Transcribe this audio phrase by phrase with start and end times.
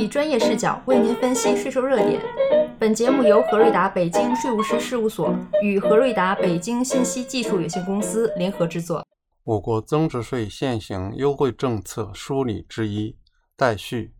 [0.00, 2.18] 以专业视角为您分析税收热点。
[2.78, 9.04] 本节目由何瑞达北京税务师事务所与何瑞达北京信息技术有限公司联合制作。
[9.44, 13.14] 我国增值税现行优惠政策梳理之一
[13.54, 14.14] 待续。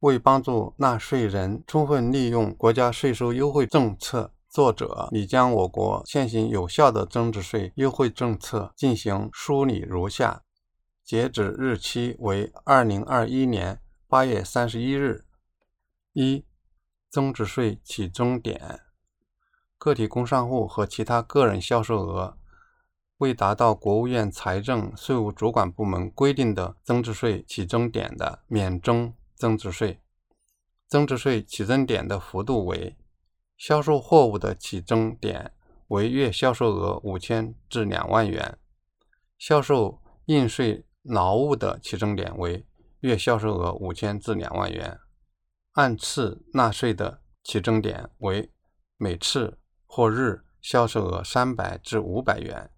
[0.00, 10.42] 为帮助纳税人充分利用国家税收优惠政策，作者拟将我国现行有效的增值税优惠政策进行梳理如下。
[11.04, 15.24] 截止日期为二零二一年八月三十一日。
[16.12, 16.44] 一、
[17.10, 18.80] 增值税起征点：
[19.76, 22.38] 个体工商户和其他个人销售额
[23.18, 30.00] 未达到国务院财政税务主管部门规定的增值税起征点的，免征增值税。
[30.86, 32.96] 增值税起征点的幅度为：
[33.56, 35.52] 销售货物的起征点
[35.88, 38.56] 为月销售额五千至两万元；
[39.36, 40.84] 销售应税。
[41.08, 42.66] 劳务的起征点为
[43.06, 44.98] 月销售额五千至两万元，
[45.74, 48.52] 按次纳税的起征点为
[48.96, 52.68] 每次或日销售额三百至五百元。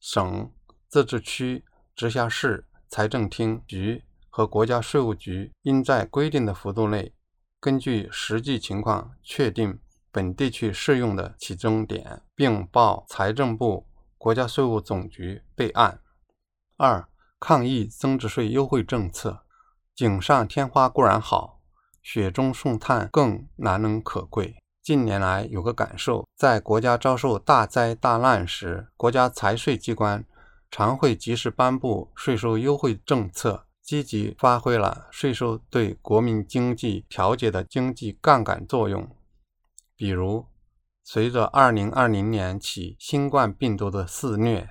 [0.00, 0.50] 省、
[0.88, 1.62] 自治区、
[1.94, 7.12] 直辖市财政厅局和国家税务局应在规定的幅度内，
[7.60, 9.78] 根据实际情况确定
[10.10, 16.00] 本地区适用的起征点，并报财政部、国家税务总局备案。
[16.78, 17.06] 二。
[17.38, 19.44] 抗疫增值税优惠政策，
[19.96, 21.58] 锦上添花固然好，
[22.02, 24.54] 雪中送炭更难能可贵。
[24.82, 30.22] 近年来有个感受，在国家遭受大灾大难时，国家财税机关
[30.70, 39.08] 常会及时颁布税收优惠政策，积极发挥了税收对国民经济调节的经济杠杆作用。
[39.96, 40.44] 比如，
[41.02, 44.68] 随着2020年起新冠病毒的肆虐，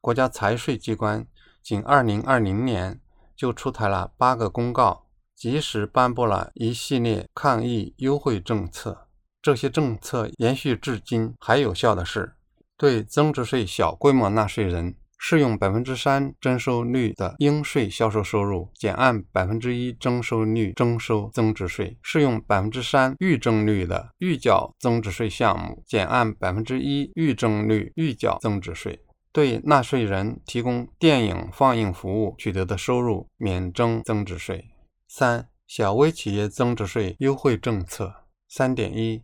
[0.00, 1.26] 国家财税机关。
[1.62, 3.00] 仅2020年
[3.36, 9.08] 就出台了八个公告，及时颁布了一系列抗疫优惠政策。
[9.40, 12.34] 这些政策延续至今还有效的是，
[12.76, 29.00] 对增值税小规模纳税人适用百分之三征收率的应税销售收入减按百分之一征收率征收增值税；适用百分之三预征率的预缴增值税项目减按百分之一预征率预缴增值税。
[29.32, 34.70] 对纳税人提供电影放映服务取得的收入免征增值税。
[35.08, 39.22] 三、小微企业增值税优惠政策三点一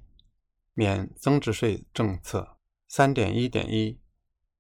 [0.73, 2.57] 免增值税政策
[2.89, 3.99] 三点一点一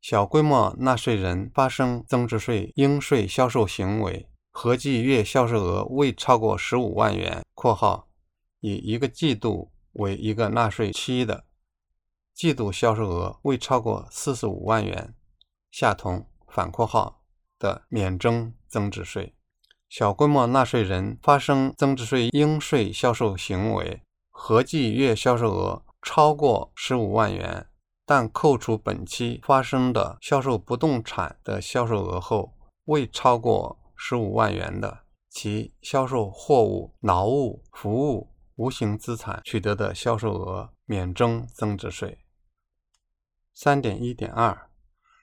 [0.00, 8.08] 小规模纳税人发生增值税应税销售行为，合计月销售额未超过十五万元（括号
[8.60, 11.44] 以一个季度为一个纳税期的），
[12.32, 15.14] 季度销售额未超过四十五万元。
[15.70, 17.22] 下同反括号
[17.58, 19.34] 的免征增值税。
[19.88, 27.66] 小规模纳税人发生增值税应税销售行为，合计月销售额超过十五万元，
[28.04, 42.18] 但扣除本期发生的销售不动产的销售额后未超过十五万元的，其销售货物、劳务、服务、无形资产取得的销售额免征增值税。
[43.54, 44.67] 三点一点二。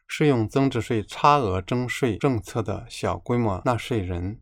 [0.07, 4.39] 适用增值税差额征税政策的小规模纳税人，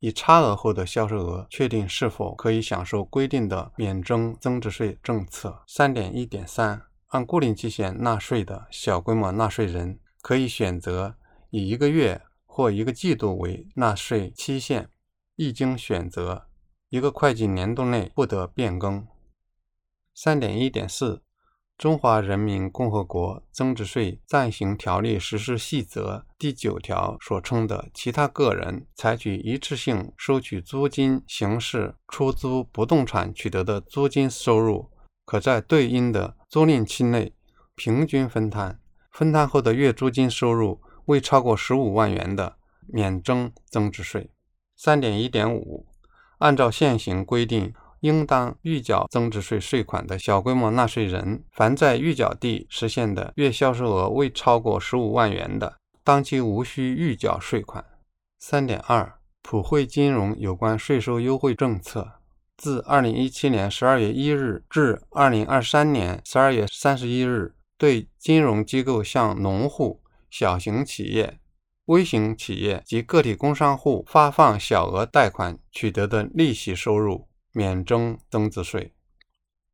[0.00, 5.62] 以差额后的销售额确定是否可以享受规定的免征增值税政策。
[5.66, 11.16] 三点一点三，按固定期限纳税的小规模纳税人，可以选择
[11.50, 14.90] 以一个月或一个季度为纳税期限，
[15.36, 16.46] 一经选择，
[16.90, 19.06] 一个会计年度内不得变更。
[20.14, 21.22] 三点一点四。
[21.82, 34.92] 中华人民共和国增值税暂行条例实施细则第九条所称的其他个人采取一次性收取租金形式出租不动产取得的租金收入，
[35.24, 37.34] 可在对应的租赁期内
[37.74, 38.78] 平均分摊，
[39.10, 44.30] 分摊后的月租金收入未超过十五万元的，免征增值税。
[44.76, 45.88] 三点一点五，
[46.38, 47.74] 按照现行规定。
[48.02, 57.84] 应当预缴增值税税款的小规模纳税人，凡在预缴地实现的月销售额未超过十五万元的，当期无需预缴税款。
[58.40, 62.14] 三点二，普惠金融有关税收优惠政策，
[62.56, 71.38] 自二零一七年十二月一日至二零二三年十二月三十一日，对金融机构向农户、小型企业、
[71.84, 77.28] 微型企业及个体工商户发放小额贷款取得的利息收入。
[77.52, 78.92] 免征增值税。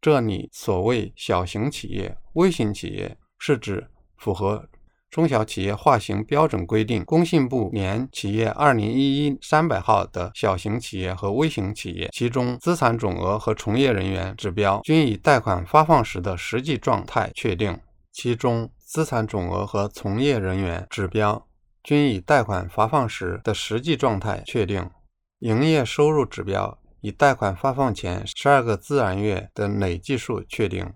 [0.00, 4.68] 这里所谓小型企业、微型企业，是指符合
[5.10, 17.80] 中小企业划型标准规定》工信部年企业二零一一三百号的小型企业和微型企业，其中资产总额和从业人员指标均以贷款发放时的实际状态确定。
[18.12, 21.46] 其中资产总额和从业人员指标
[21.82, 24.90] 均以贷款发放时的实际状态确定。
[25.38, 30.92] 营业收入指标以贷款发放前十二个自然月的累计数确定。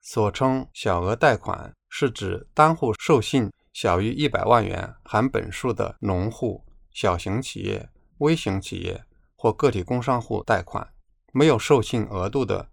[0.00, 1.72] 所称小额贷款。
[1.88, 9.02] 是指单户授信小于一百万元含本数的农户、小型企业、微型企业
[9.34, 10.86] 或个体工商户贷款；
[11.32, 12.68] 没有授信额度的，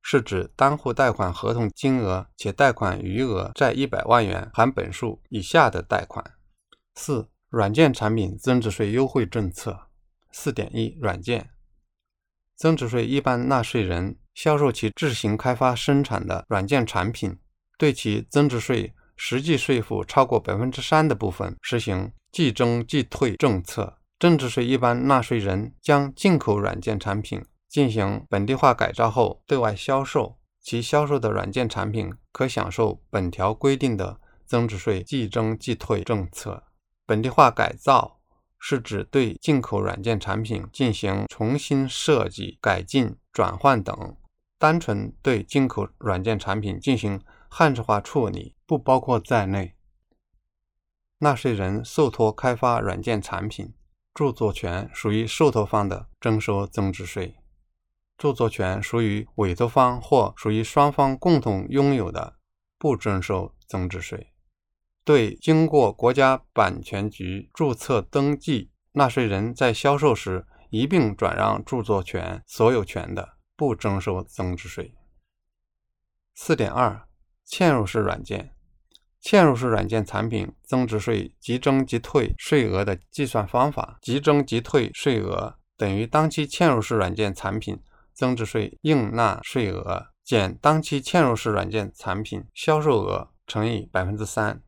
[0.00, 6.24] 是指单户贷款合同金额且贷款余额在一百万元含本数以下的贷款。
[6.94, 9.88] 四、软件产品增值税优惠政策。
[10.30, 11.50] 四点一、软件
[12.62, 17.36] 增值税一般纳税人销售其自行开发生产的软件产品。
[17.76, 23.98] 对其增值税实际税负超过百分之三的部分，实行即征即退政策。
[24.20, 36.62] 增值税一般纳税人将进口软件产品进行本地化改造后对外销售，其销售的软件产品可享受本条规定的增值税即征即退政策。
[37.04, 38.20] 本地化改造
[38.64, 44.16] 是指对进口软件产品进行重新设计、改进、转换等。
[44.56, 49.74] 单纯对进口软件产品进行汉字化处理不包括在内。
[51.18, 53.74] 纳税人受托开发软件产品，
[54.14, 57.34] 著作权属于受托方的，征收增值税；
[58.16, 62.36] 著作权属于委托方或属于双方共同拥有的，
[62.78, 64.31] 不征收增值税。
[65.04, 74.94] 对经过国家版权局注册登记，纳税人在销售时一并转让著作权所有权的，不征收增值税。
[76.34, 77.08] 四点二。
[77.44, 78.54] 嵌入式软件，
[79.22, 87.78] 嵌入式软件产品增值税即征即退税额的计算方法：即征即退税额等于当期嵌入式软件产品
[88.14, 94.62] 增值税应纳税额减当期嵌入式软件产品销售额乘以百分之三。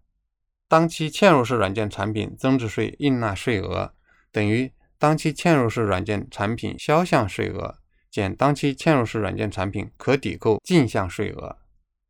[0.74, 3.94] 当期嵌入式软件产品增值税应纳税额
[4.32, 7.76] 等于当期嵌入式软件产品销项税额
[8.10, 11.58] 减当期嵌入式软件产品可抵扣进项税额。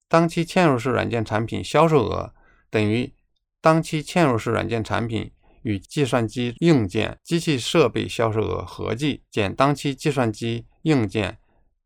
[0.08, 2.32] 当期嵌入式软件产品销售额
[2.70, 3.12] 等于
[3.60, 5.30] 当期嵌入式软件产品
[5.60, 11.36] 与计算机硬件、机器设备销售额合计减当期计算机硬件、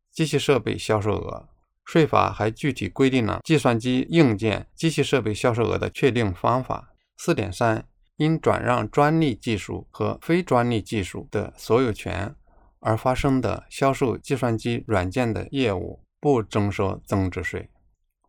[0.09, 1.49] 机器设备销售额。
[1.91, 6.93] 税法还具体规定了计算机硬件、机器设备销售额的确定方法。
[7.17, 7.83] 四点三，
[8.17, 12.35] 因转让专利技术和非专利技术的所有权
[12.79, 17.71] 而发生的销售计算机软件的业务，不征收增值税。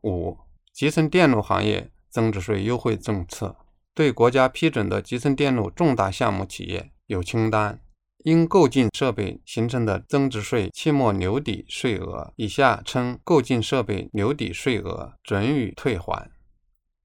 [0.04, 0.38] 五、
[0.72, 3.54] 集成电路行业增值税优惠政策
[3.94, 7.78] 对国家批准的集成电路重大项目企业有清单，
[8.22, 16.30] 因购进设备形成的增值税期末留抵税额（以下称购进设备留抵税额）准予退还。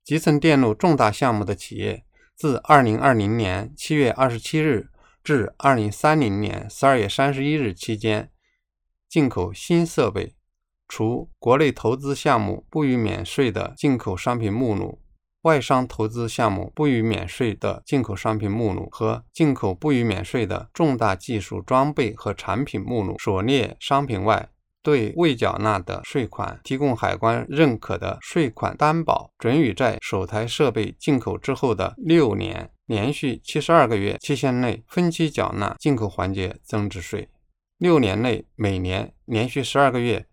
[0.04, 2.04] 集成电路重大项目的企业，
[2.36, 4.90] 自二零二零年七月二十七日
[5.24, 8.30] 至二零三零年十二月三十一日期间
[9.08, 10.36] 进口新设备。
[10.88, 15.02] 除国内投资项目不予免税的进口商品目录、
[15.46, 24.50] 外商投资项目不予免税的进口商品目录和进口不予免税的重大技术装备和产品目录所列商品外，
[24.82, 37.28] 对未缴纳的税款提供海关认可的税款担保，准予在首台设备进口之后的六年连续七十二个月期限内分期缴纳进口环节增值税；
[37.78, 40.26] 六年内每年连续十二个月。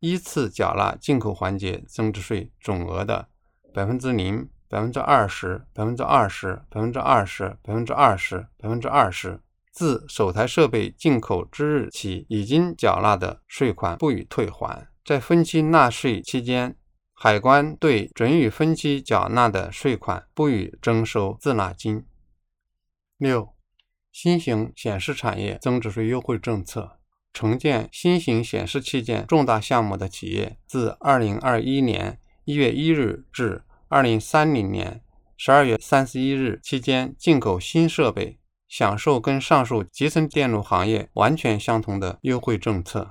[0.00, 3.26] 依次缴纳进口环节增值税总额的
[3.74, 9.40] 百分之零、百分之二十、百分之二十、百分之二十、百分之二十、百分之二十。
[9.72, 14.86] 自首台设备进口之日起，已经缴纳的税款不予退还。
[15.04, 16.76] 在分期纳税期间，
[17.12, 22.06] 海关对准予分期缴纳的税款不予征收滞纳金。
[23.18, 23.48] 六、
[24.12, 26.98] 新型显示产业增值税优惠政策。
[27.32, 35.00] 承建新型显示器件重大项目的企业，自二零二一年一月一日至二零三零年
[35.36, 43.10] 十二月三十一日期间进口新设备，享受跟上述集成电路行业完全相同的优惠政策。